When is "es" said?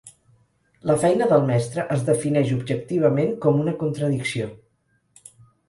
1.97-2.07